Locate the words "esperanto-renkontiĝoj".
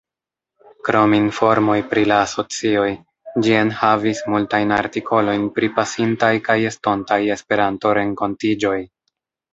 7.37-8.77